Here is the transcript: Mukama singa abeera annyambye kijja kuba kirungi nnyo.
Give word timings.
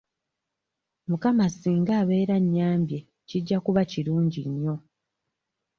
Mukama 1.09 1.45
singa 1.57 1.93
abeera 2.01 2.33
annyambye 2.39 2.99
kijja 3.27 3.57
kuba 3.65 3.81
kirungi 3.91 4.41
nnyo. 4.49 4.75